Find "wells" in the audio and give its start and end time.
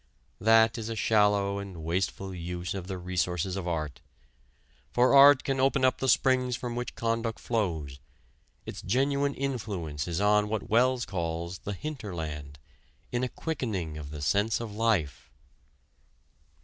10.71-11.05